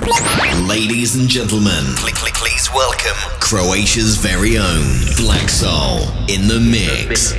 Ladies 0.00 1.14
and 1.16 1.28
gentlemen, 1.28 1.84
please 2.32 2.70
welcome 2.74 3.16
Croatia's 3.38 4.16
very 4.16 4.56
own 4.56 4.84
Black 5.16 5.50
Soul 5.50 6.08
in 6.26 6.48
the 6.48 6.58
mix. 6.58 7.32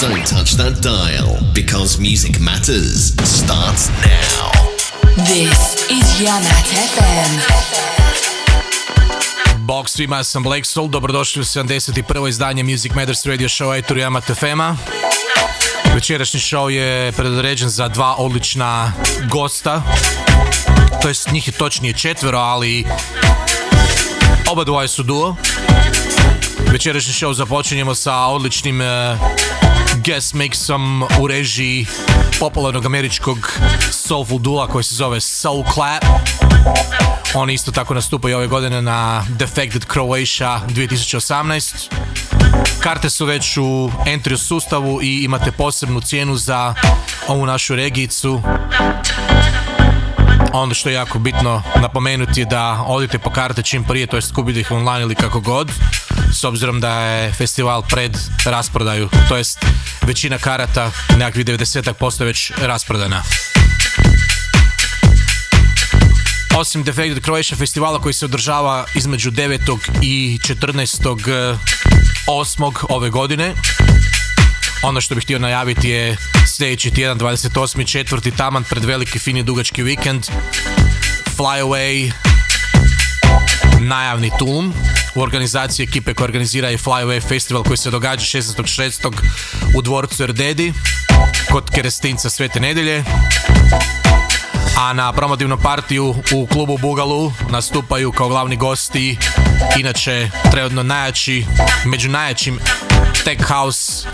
Don't 0.00 0.26
touch 0.26 0.54
that 0.58 0.82
dial 0.82 1.38
because 1.54 2.00
music 2.00 2.40
matters 2.40 3.14
starts 3.22 3.90
now. 4.02 4.50
This 5.22 5.86
is 5.88 6.04
Yamat 6.18 6.66
FM. 6.90 7.30
Bog 9.66 9.88
svima, 9.88 10.16
ja 10.16 10.24
sam 10.24 10.42
Black 10.42 10.66
Soul, 10.66 10.88
dobrodošli 10.88 11.40
u 11.40 11.44
71. 11.44 12.28
izdanje 12.28 12.62
Music 12.62 12.94
Matters 12.94 13.26
Radio 13.26 13.48
Show 13.48 13.78
Etur 13.78 13.96
Yamat 13.96 14.24
FM-a. 14.24 14.76
Večerašnji 15.94 16.40
show 16.40 16.68
je 16.68 17.12
predodređen 17.12 17.68
za 17.68 17.88
dva 17.88 18.14
odlična 18.18 18.92
gosta. 19.30 19.82
To 21.02 21.08
jest 21.08 21.32
njih 21.32 21.48
je 21.48 21.52
točnije 21.52 21.94
četvero, 21.94 22.38
ali 22.38 22.84
oba 24.50 24.64
dvoje 24.64 24.88
su 24.88 25.02
duo. 25.02 25.36
Večerašnji 26.70 27.12
show 27.12 27.32
započinjemo 27.32 27.94
sa 27.94 28.16
odličnim 28.16 28.80
uh, 28.80 28.86
guest 29.96 30.34
mixom 30.34 31.06
u 31.20 31.26
režiji 31.26 31.86
popularnog 32.40 32.86
američkog 32.86 33.52
soulful 33.90 34.38
dula 34.38 34.66
koji 34.66 34.84
se 34.84 34.94
zove 34.94 35.20
Soul 35.20 35.64
Clap. 35.74 36.04
Oni 37.34 37.54
isto 37.54 37.72
tako 37.72 37.94
nastupaju 37.94 38.36
ove 38.36 38.46
godine 38.46 38.82
na 38.82 39.24
Defected 39.28 39.84
Croatia 39.92 40.60
2018. 40.68 41.88
Karte 42.80 43.10
su 43.10 43.26
već 43.26 43.56
u 43.56 43.90
entry 44.06 44.36
sustavu 44.36 45.02
i 45.02 45.24
imate 45.24 45.52
posebnu 45.52 46.00
cijenu 46.00 46.36
za 46.36 46.74
ovu 47.28 47.46
našu 47.46 47.74
regijicu. 47.74 48.42
Ono 50.52 50.74
što 50.74 50.88
je 50.88 50.94
jako 50.94 51.18
bitno 51.18 51.62
napomenuti 51.80 52.40
je 52.40 52.46
da 52.46 52.84
odite 52.86 53.18
po 53.18 53.30
karte 53.30 53.62
čim 53.62 53.84
prije, 53.84 54.06
to 54.06 54.16
jest 54.16 54.32
kupite 54.34 54.60
ih 54.60 54.70
online 54.70 55.02
ili 55.02 55.14
kako 55.14 55.40
god, 55.40 55.70
s 56.32 56.44
obzirom 56.44 56.80
da 56.80 57.00
je 57.00 57.32
festival 57.32 57.82
pred 57.82 58.18
rasprodaju, 58.44 59.08
to 59.28 59.36
jest 59.36 59.58
većina 60.02 60.38
karata, 60.38 60.90
nekakvih 61.18 61.46
90% 61.46 62.24
već 62.24 62.52
rasprodana. 62.56 63.22
Osim 66.56 66.82
Defected 66.82 67.24
Croatia 67.24 67.56
festivala 67.56 68.00
koji 68.00 68.14
se 68.14 68.24
održava 68.24 68.84
između 68.94 69.30
9. 69.30 69.78
i 70.02 70.38
14. 70.42 71.56
8. 72.26 72.72
ove 72.88 73.10
godine, 73.10 73.54
ono 74.82 75.00
što 75.00 75.14
bih 75.14 75.24
htio 75.24 75.38
najaviti 75.38 75.88
je 75.88 76.16
sljedeći 76.56 76.90
tjedan, 76.90 77.18
28. 77.18 77.86
četvrti 77.86 78.30
taman 78.30 78.64
pred 78.64 78.84
veliki 78.84 79.18
fini 79.18 79.42
dugački 79.42 79.82
vikend. 79.82 80.26
Fly 81.36 81.62
Away, 81.62 82.12
najavni 83.80 84.30
Tulum 84.38 84.74
u 85.14 85.20
organizaciji 85.20 85.84
ekipe 85.84 86.14
koja 86.14 86.24
organizira 86.24 86.70
i 86.70 86.76
Fly 86.76 87.06
Away 87.06 87.28
Festival 87.28 87.62
koji 87.62 87.76
se 87.76 87.90
događa 87.90 88.22
16.6. 88.22 89.12
u 89.76 89.82
dvorcu 89.82 90.22
Erdedi 90.22 90.72
kod 91.50 91.70
Kerestinca 91.70 92.30
Svete 92.30 92.60
nedelje. 92.60 93.04
A 94.76 94.92
na 94.92 95.12
promotivnom 95.12 95.58
partiju 95.60 96.14
u 96.34 96.46
klubu 96.46 96.78
Bugalu 96.78 97.32
nastupaju 97.50 98.12
kao 98.12 98.28
glavni 98.28 98.56
gosti 98.56 99.18
inače 99.78 100.30
trenutno 100.50 100.82
najjači, 100.82 101.46
među 101.84 102.08
najjačim 102.10 102.58
tech 103.24 103.42
house 103.48 104.08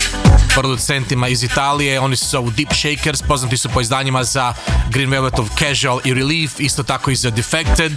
producentima 0.53 1.27
iz 1.27 1.43
Italije, 1.43 1.99
oni 1.99 2.15
su 2.15 2.25
zovu 2.25 2.51
Deep 2.51 2.73
Shakers, 2.73 3.21
poznati 3.21 3.57
su 3.57 3.69
po 3.69 3.81
izdanjima 3.81 4.23
za 4.23 4.53
Green 4.89 5.09
Velvet 5.09 5.39
of 5.39 5.49
Casual 5.59 5.99
i 6.03 6.13
Relief, 6.13 6.59
isto 6.59 6.83
tako 6.83 7.11
i 7.11 7.15
za 7.15 7.29
Defected. 7.29 7.93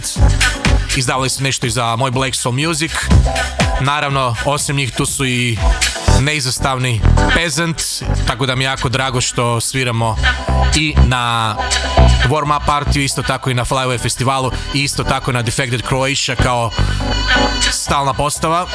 Izdavali 0.95 1.29
su 1.29 1.43
nešto 1.43 1.67
i 1.67 1.69
za 1.69 1.95
moj 1.95 2.11
Black 2.11 2.35
Soul 2.35 2.55
Music. 2.55 2.91
Naravno, 3.81 4.35
osim 4.45 4.75
njih 4.75 4.91
tu 4.91 5.05
su 5.05 5.25
i 5.25 5.57
neizostavni 6.19 7.01
Peasant, 7.35 7.81
tako 8.27 8.45
da 8.45 8.55
mi 8.55 8.63
je 8.63 8.65
jako 8.65 8.89
drago 8.89 9.21
što 9.21 9.61
sviramo 9.61 10.17
i 10.75 10.95
na 11.05 11.55
warm 12.29 12.57
up 12.57 12.65
partiju, 12.65 13.03
isto 13.03 13.23
tako 13.23 13.49
i 13.49 13.53
na 13.53 13.65
Flyway 13.65 14.01
festivalu 14.01 14.51
i 14.73 14.83
isto 14.83 15.03
tako 15.03 15.31
na 15.31 15.41
Defected 15.41 15.81
Croatia 15.87 16.35
kao 16.35 16.71
stalna 17.71 18.13
postava. 18.13 18.67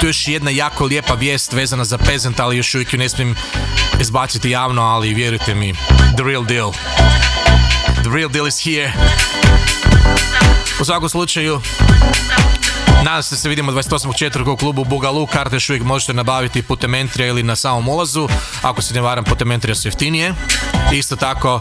Tu 0.00 0.06
još 0.06 0.28
jedna 0.28 0.50
jako 0.50 0.84
lijepa 0.84 1.14
vijest 1.14 1.52
vezana 1.52 1.84
za 1.84 1.98
Peasant, 1.98 2.40
ali 2.40 2.56
još 2.56 2.74
uvijek 2.74 2.92
ju 2.92 2.98
ne 2.98 3.08
smijem 3.08 3.36
izbaciti 4.00 4.50
javno, 4.50 4.82
ali 4.82 5.14
vjerujte 5.14 5.54
mi, 5.54 5.74
the 6.16 6.24
real 6.24 6.44
deal. 6.44 6.72
The 8.02 8.10
real 8.14 8.28
deal 8.28 8.46
is 8.46 8.64
here. 8.64 8.92
U 10.80 10.84
svakom 10.84 11.08
slučaju, 11.08 11.60
Nadam 13.04 13.22
se 13.22 13.34
da 13.34 13.38
se 13.40 13.48
vidimo 13.48 13.72
28.4. 13.72 14.50
u 14.50 14.56
klubu 14.56 14.84
Bugalu, 14.84 15.26
karte 15.26 15.56
još 15.56 15.70
uvijek 15.70 15.84
možete 15.84 16.12
nabaviti 16.12 16.62
putem 16.62 16.94
entrija 16.94 17.28
ili 17.28 17.42
na 17.42 17.56
samom 17.56 17.88
ulazu, 17.88 18.28
ako 18.62 18.82
se 18.82 18.94
ne 18.94 19.00
varam 19.00 19.24
putem 19.24 19.52
entrija 19.52 19.74
su 19.74 19.88
jeftinije. 19.88 20.34
Isto 20.92 21.16
tako 21.16 21.60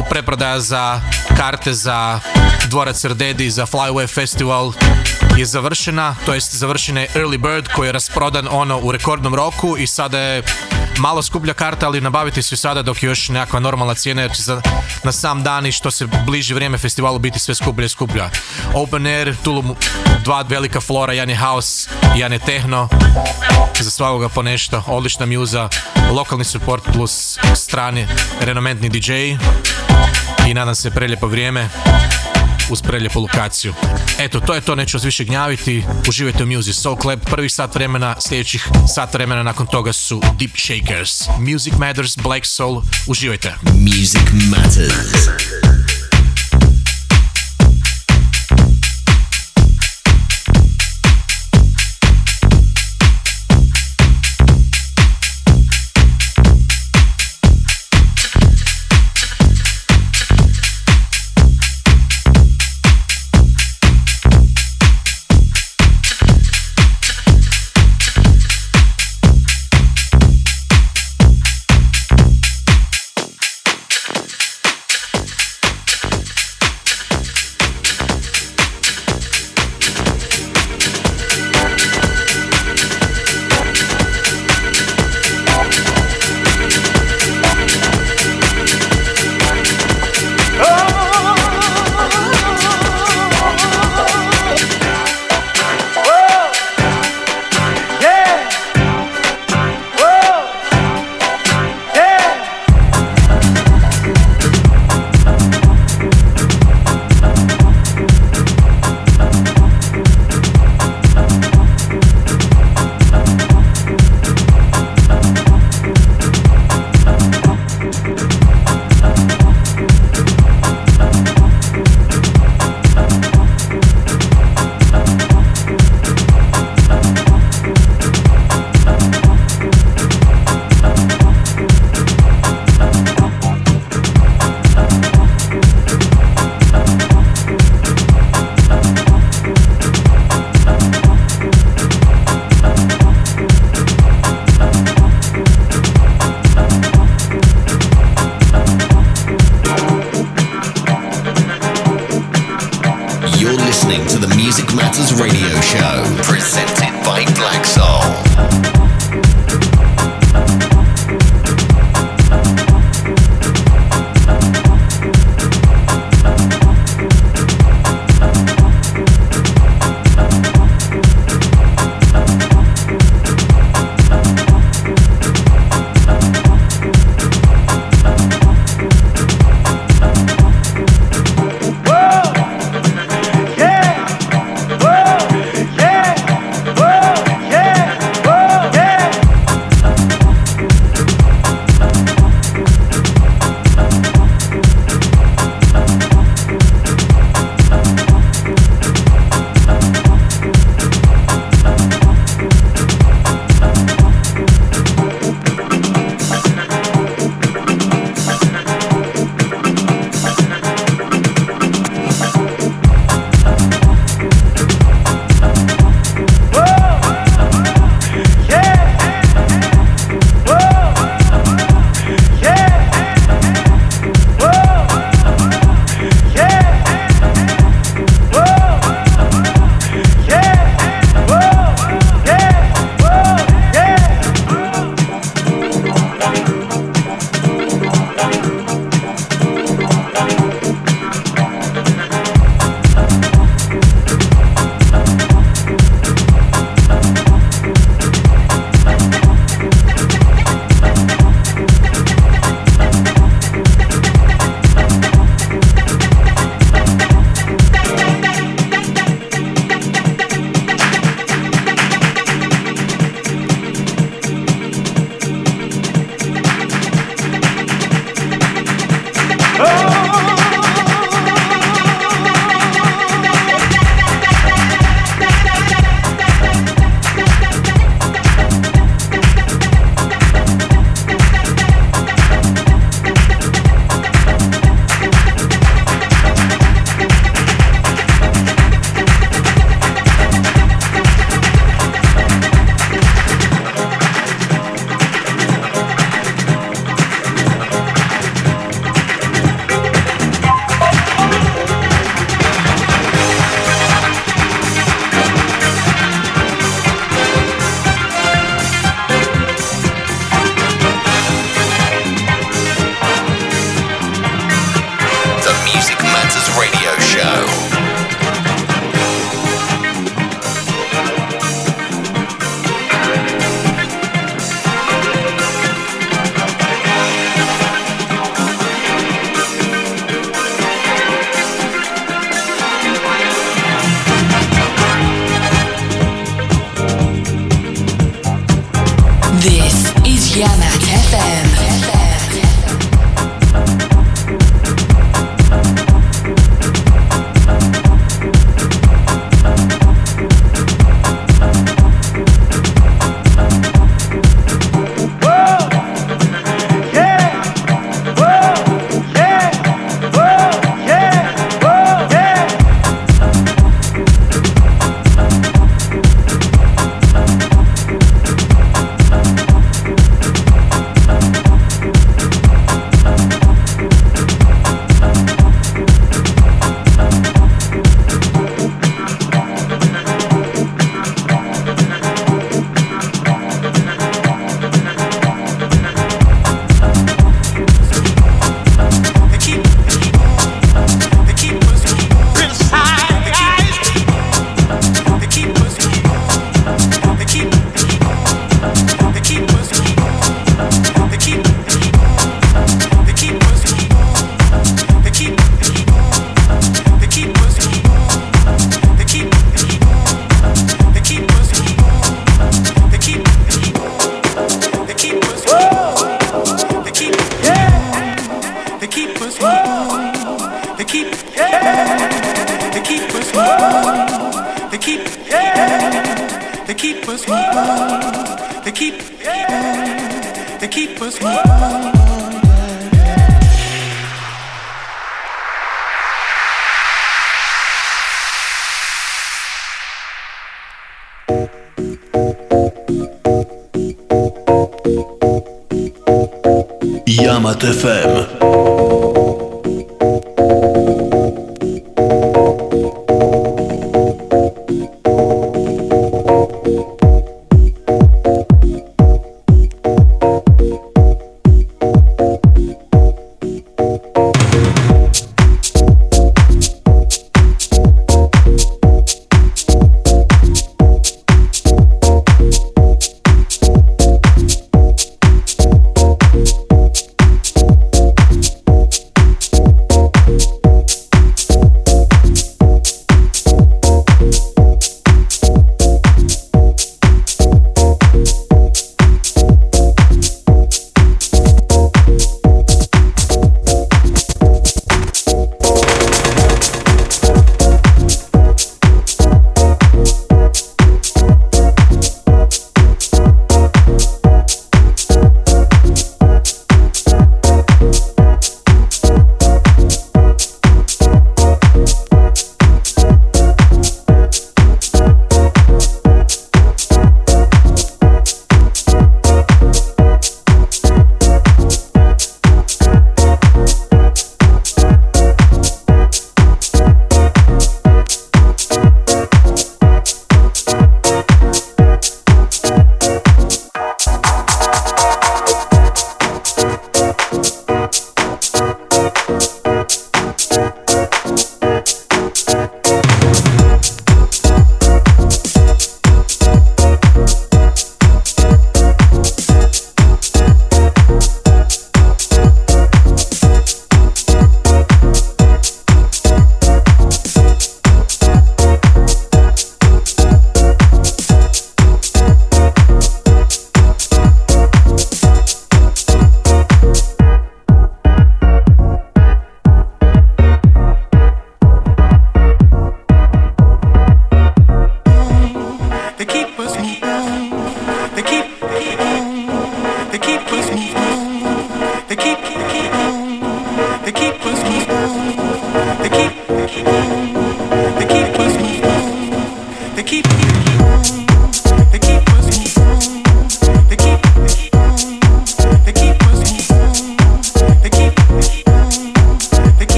u 0.00 0.08
preprodaja 0.10 0.60
za 0.60 1.00
karte 1.36 1.72
za 1.72 2.20
dvorac 2.66 3.04
Rdedi, 3.04 3.50
za 3.50 3.66
Flyway 3.66 4.14
Festival 4.14 4.72
je 5.36 5.46
završena, 5.46 6.16
to 6.26 6.34
jest 6.34 6.54
završen 6.54 6.96
Early 6.96 7.38
Bird 7.38 7.68
koji 7.74 7.88
je 7.88 7.92
rasprodan 7.92 8.48
ono 8.50 8.78
u 8.78 8.92
rekordnom 8.92 9.34
roku 9.34 9.76
i 9.76 9.86
sada 9.86 10.18
je 10.18 10.42
malo 10.98 11.22
skuplja 11.22 11.54
karta, 11.54 11.86
ali 11.86 12.00
nabaviti 12.00 12.42
su 12.42 12.56
sada 12.56 12.82
dok 12.82 13.02
je 13.02 13.06
još 13.06 13.28
nekakva 13.28 13.60
normalna 13.60 13.94
cijena 13.94 14.22
jer 14.22 14.32
će 14.36 14.42
za, 14.42 14.62
na 15.04 15.12
sam 15.12 15.42
dan 15.42 15.66
i 15.66 15.72
što 15.72 15.90
se 15.90 16.06
bliži 16.26 16.54
vrijeme 16.54 16.78
festivalu 16.78 17.18
biti 17.18 17.38
sve 17.38 17.54
skuplje 17.54 17.86
i 17.86 17.88
skuplja. 17.88 18.30
Open 18.74 19.06
Air, 19.06 19.36
Tulum, 19.42 19.76
dva 20.24 20.42
velika 20.58 20.80
flora, 20.80 21.12
jedan 21.12 21.30
je 21.30 21.36
house, 21.36 21.88
jedan 22.16 22.32
je 22.32 22.38
techno, 22.38 22.88
za 23.80 23.90
svakoga 23.90 24.28
po 24.28 24.42
nešto, 24.42 24.82
odlična 24.86 25.26
mjuza, 25.26 25.68
lokalni 26.10 26.44
support 26.44 26.82
plus 26.92 27.38
strani 27.54 28.06
renomentni 28.40 28.88
DJ 28.88 29.12
i 30.48 30.54
nadam 30.54 30.74
se 30.74 30.90
prelijepo 30.90 31.26
vrijeme 31.26 31.68
uz 32.70 32.82
preljepu 32.82 33.20
lokaciju. 33.20 33.74
Eto, 34.18 34.40
to 34.40 34.54
je 34.54 34.60
to, 34.60 34.74
neću 34.74 34.96
vas 34.96 35.04
više 35.04 35.24
gnjaviti. 35.24 35.84
Uživajte 36.08 36.42
u 36.42 36.46
Music 36.46 36.76
Soul 36.76 36.96
Club. 37.02 37.20
Prvi 37.30 37.48
sat 37.48 37.74
vremena, 37.74 38.14
sljedećih 38.20 38.68
sat 38.94 39.14
vremena 39.14 39.42
nakon 39.42 39.66
toga 39.66 39.92
su 39.92 40.22
Deep 40.38 40.56
Shakers. 40.56 41.28
Music 41.38 41.74
Matters, 41.78 42.16
Black 42.16 42.46
Soul. 42.46 42.82
Uživajte. 43.06 43.54
Music 43.62 44.22
matters. 44.50 45.67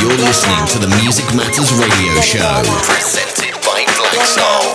You're 0.00 0.16
listening 0.18 0.66
to 0.68 0.78
the 0.78 0.88
Music 1.02 1.24
Matters 1.34 1.72
Radio 1.72 2.20
Show, 2.20 2.62
presented 2.84 3.54
by 3.62 3.84
Black 3.84 4.26
Soul. 4.26 4.65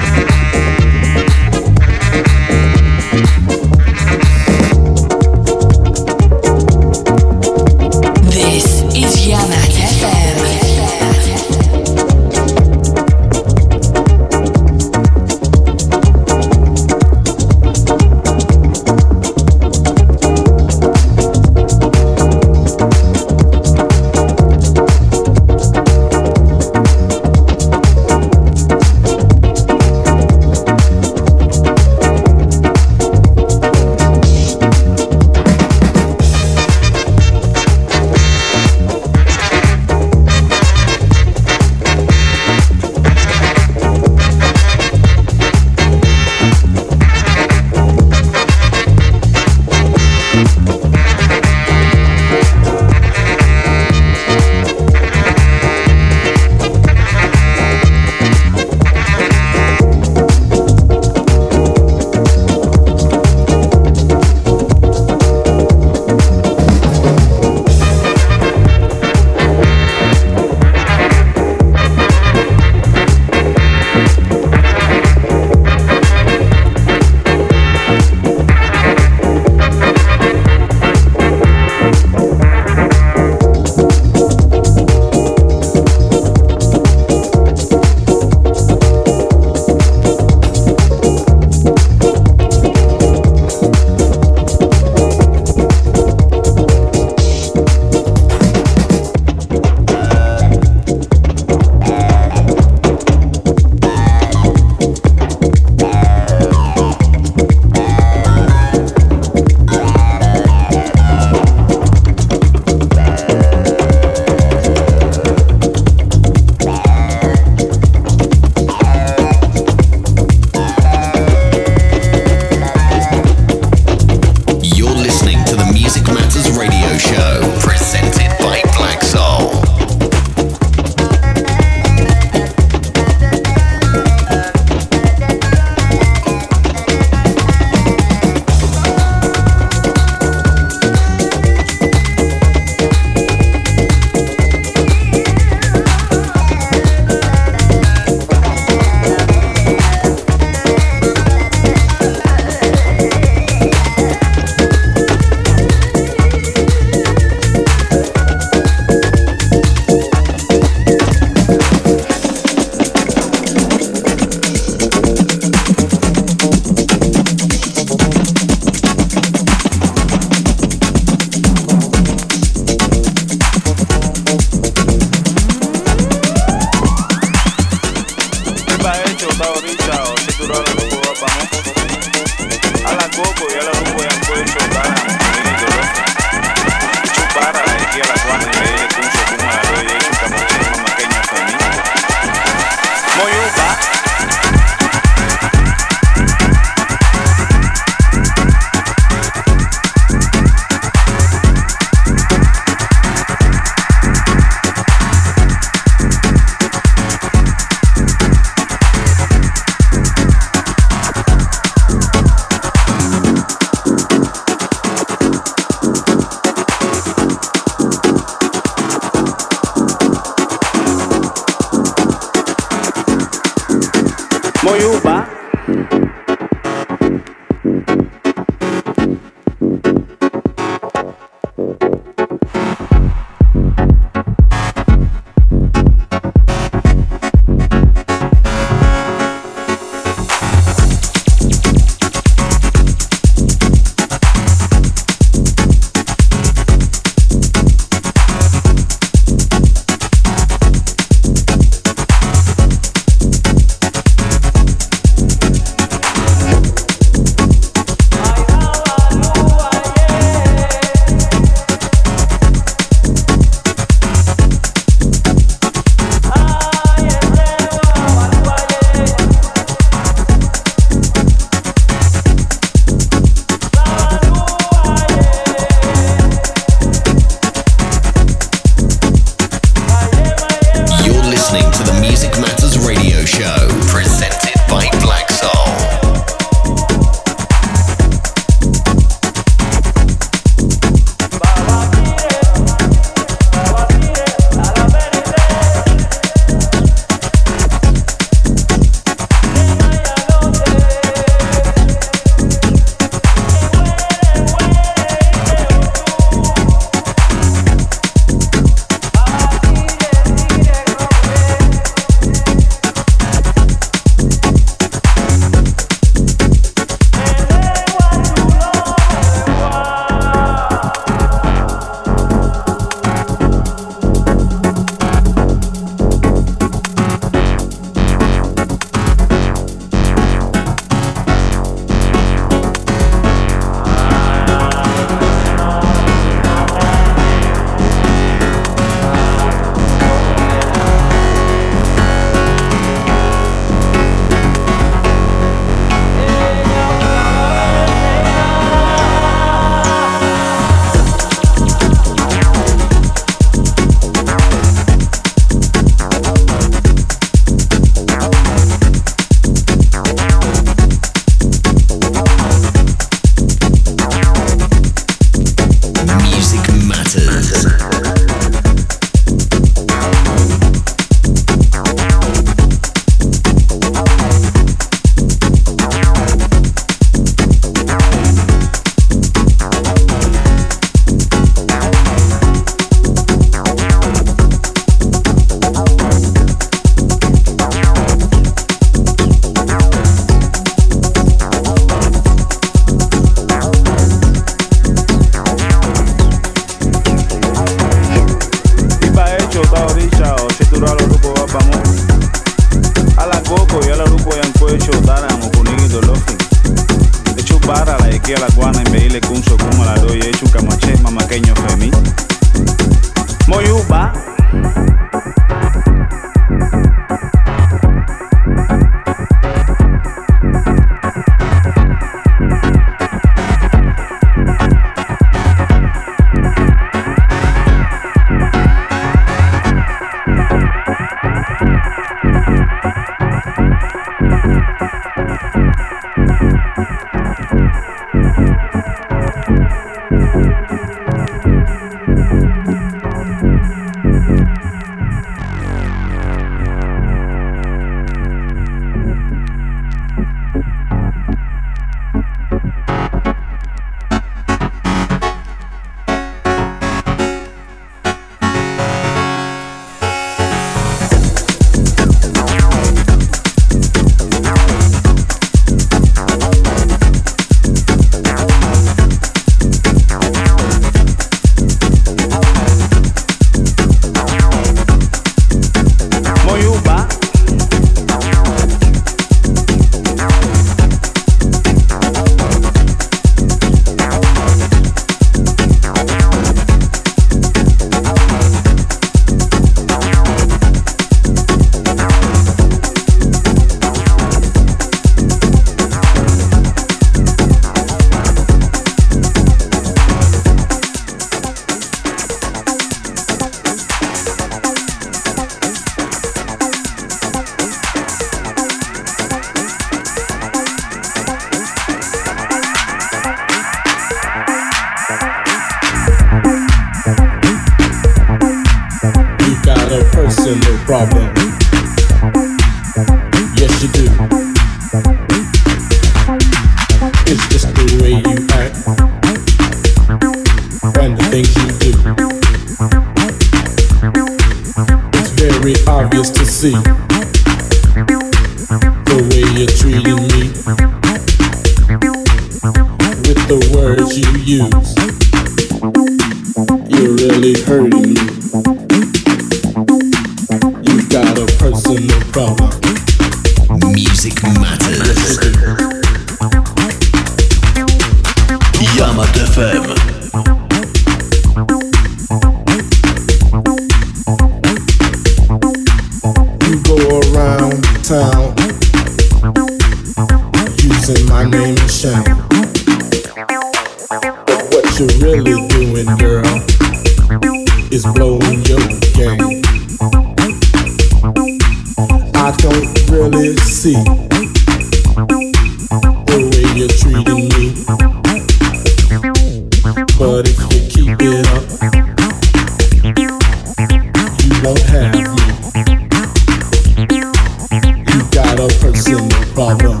problem. 599.54 600.00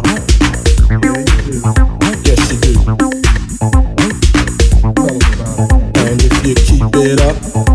Yes, 2.24 2.52
you 2.52 2.58
do. 2.60 2.96
And 5.94 6.22
if 6.22 6.46
you 6.46 6.54
keep 6.54 6.94
it 6.96 7.20
up, 7.20 7.71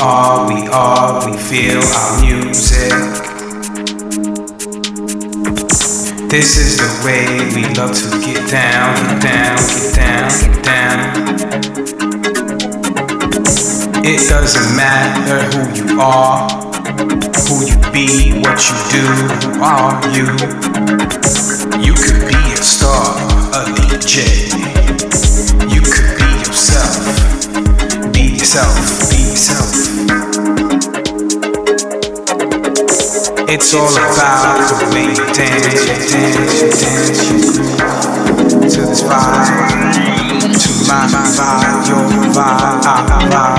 are, 0.00 0.46
we 0.48 0.66
are, 0.68 1.30
we 1.30 1.36
feel 1.36 1.82
our 1.82 2.20
music. 2.20 2.92
This 6.28 6.56
is 6.56 6.76
the 6.76 6.90
way 7.04 7.24
we 7.54 7.64
love 7.74 7.94
to 7.94 8.10
get 8.20 8.50
down, 8.50 8.94
get 8.96 9.22
down, 9.22 9.56
get 9.56 9.94
down, 9.94 10.28
get 10.40 10.64
down. 10.64 11.26
It 14.04 14.28
doesn't 14.28 14.76
matter 14.76 15.42
who 15.50 15.62
you 15.74 16.00
are, 16.00 16.48
who 17.48 17.64
you 17.64 17.76
be, 17.92 18.40
what 18.42 18.60
you 18.68 18.76
do, 18.90 19.06
who 19.40 19.62
are 19.62 19.96
you. 20.12 20.26
You 21.80 21.94
could 21.94 22.28
be 22.28 22.40
a 22.52 22.62
star, 22.62 23.16
a 23.54 23.64
DJ. 23.74 24.50
You 25.72 25.80
could 25.80 26.16
be 26.18 26.28
yourself. 26.44 28.12
Be 28.12 28.22
yourself, 28.32 29.10
be 29.10 29.16
yourself. 29.16 29.85
It's 33.56 33.72
all 33.72 33.88
about 33.88 34.68
the 34.68 34.84
way 34.92 35.08
you 35.08 35.24
dance, 35.32 35.86
dance, 35.86 36.12
dance, 36.76 37.56
to 38.74 38.80
this 38.84 39.00
vibe, 39.00 39.72
to 40.60 40.70
my 40.84 41.08
vibe, 41.08 41.88
your 41.88 42.04
vibe, 42.36 42.84
vibe. 43.32 43.56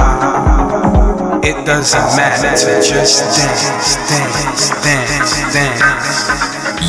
It 1.43 1.65
doesn't 1.65 2.15
matter, 2.15 2.53
just 2.79 3.23
dance, 3.41 3.97
dance, 4.07 4.69
dance, 4.85 5.33
dance. 5.51 5.96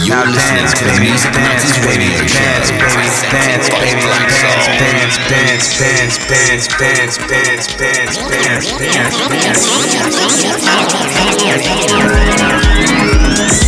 You're 0.08 0.24
dance, 0.24 0.72
to 0.72 0.84
the 0.84 0.90
baby, 0.96 1.12
dance, 1.20 1.76
baby, 1.84 2.08
dance, 2.08 2.72
baby, 2.72 3.12
dance, 3.28 3.68
by 3.68 3.76
baby, 3.76 4.00
dance, 4.00 4.40
Soul. 4.40 4.56
dance, 4.80 5.20
dance, 5.28 5.68
dance, 5.76 6.16
dance, 6.24 6.66
dance, 6.66 6.66
dance, 6.78 7.18
dance, 7.28 7.66
dance, 7.76 8.08
dance, 8.08 8.16
dance. 13.28 13.67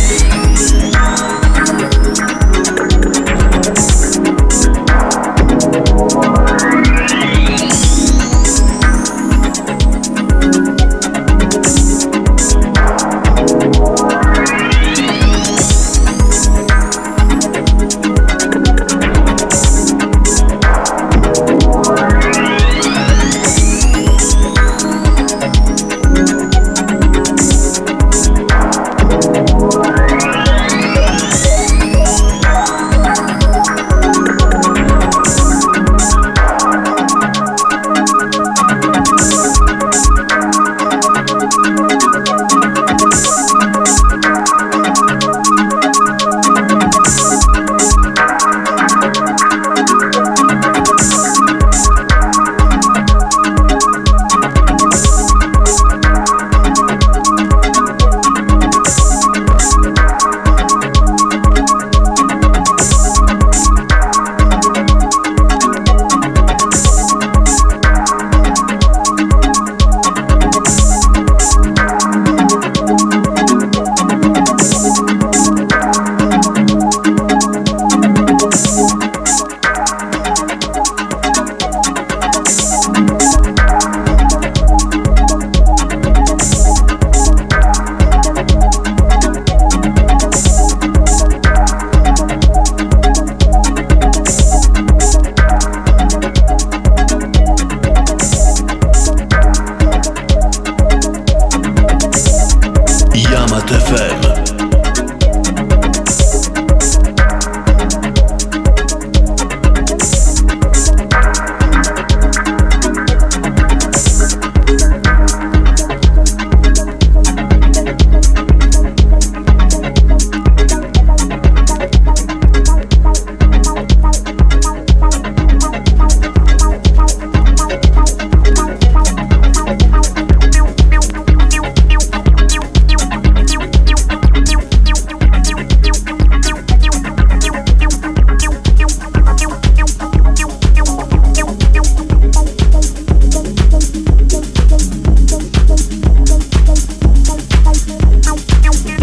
Eu, 148.63 148.71
eu, 148.71 148.95
eu. 148.95 149.00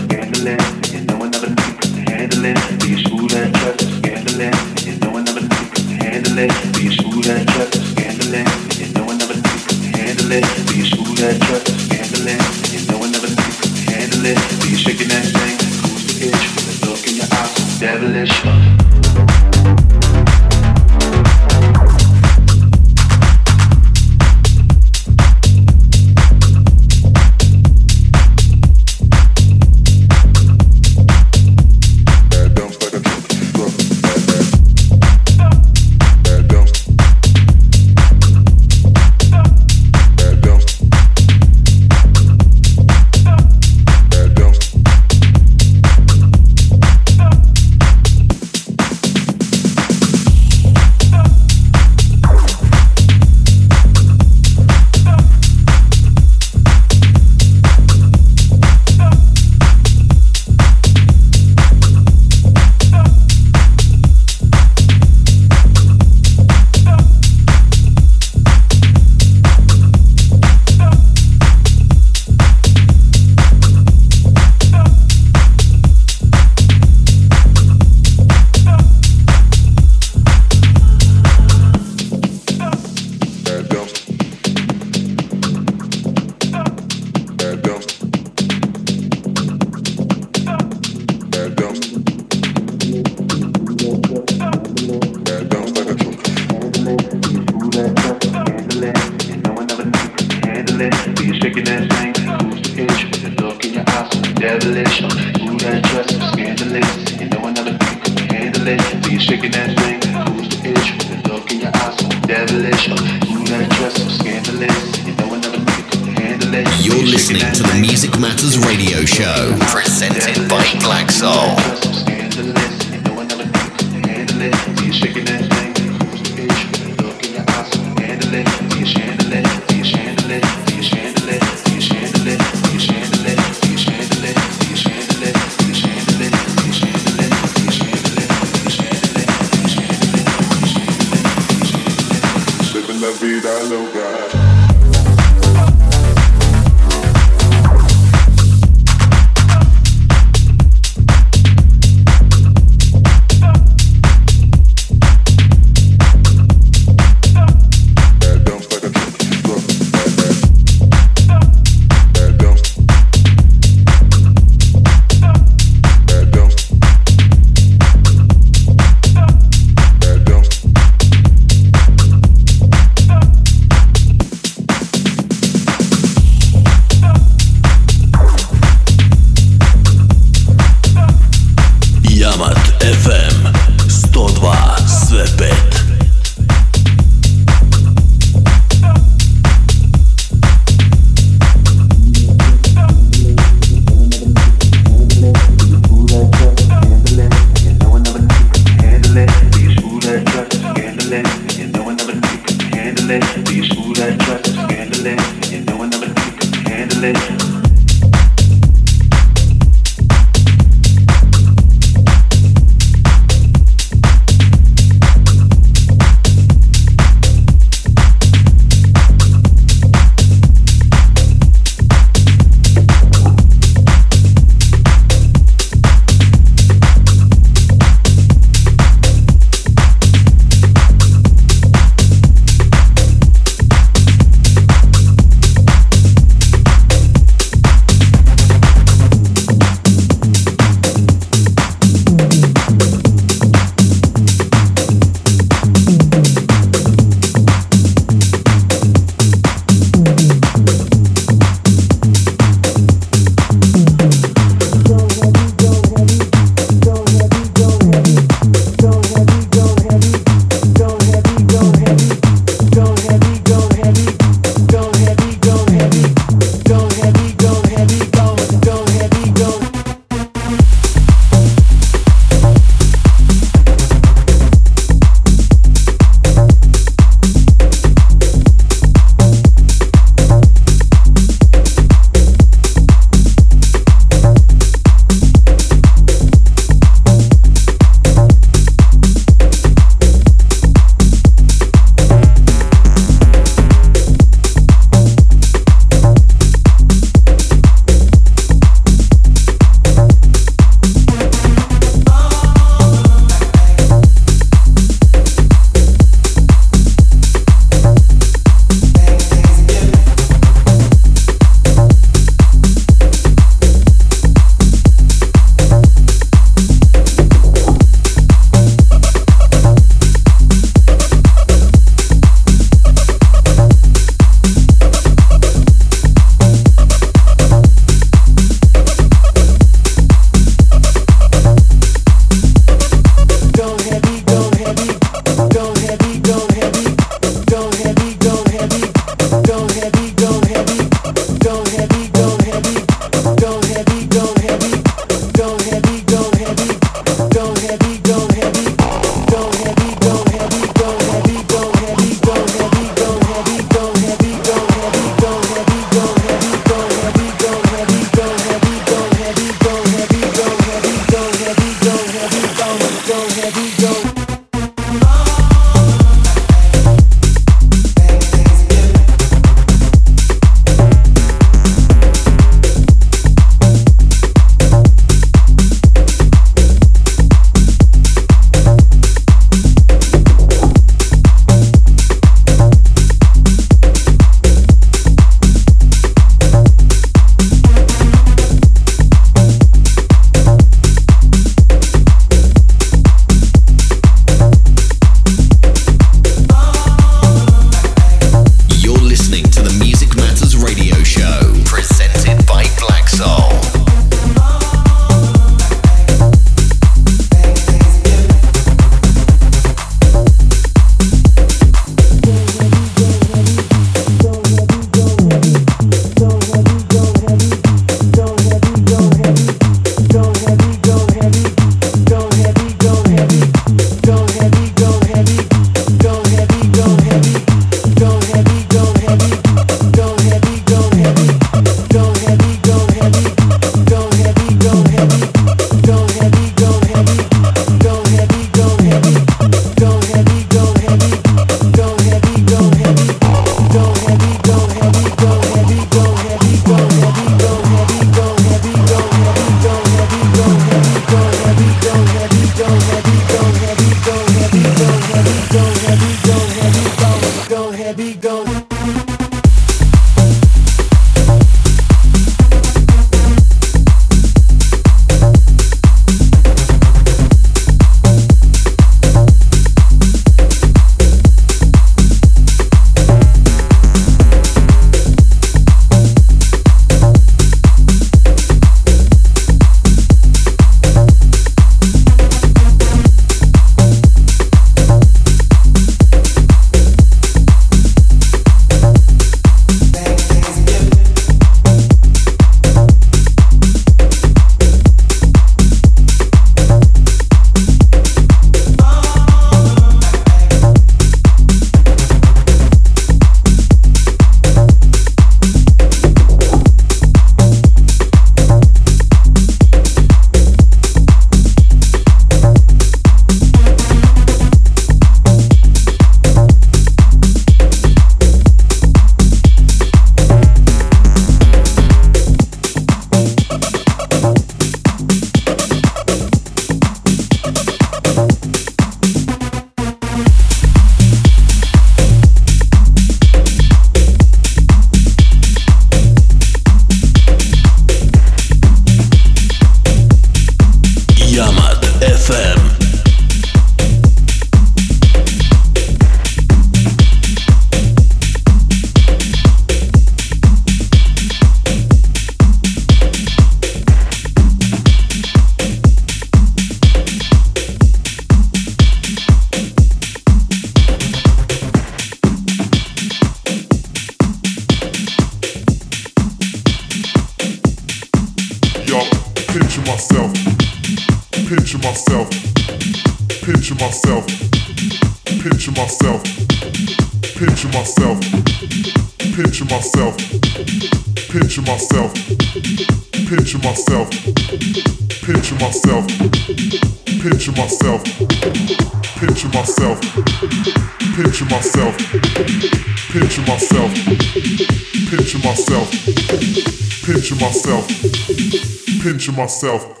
teaching 599.21 599.35
myself 599.35 600.00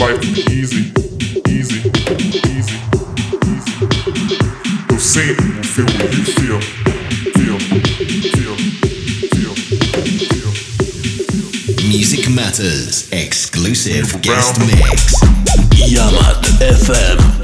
life 0.00 0.24
easy, 0.50 0.90
easy, 1.46 1.90
easy, 2.48 2.78
easy. 3.52 3.76
Will 4.88 4.98
feel 5.62 5.84
what 5.84 6.10
you 6.16 6.24
feel, 6.24 6.60
feel, 7.36 7.58
feel, 8.32 8.56
feel, 9.28 9.54
feel. 10.16 10.52
Music 11.86 12.30
Matters 12.30 13.12
exclusive 13.12 14.22
guest 14.22 14.58
mix. 14.60 15.20
Yamat 15.92 16.44
FM. 16.60 17.39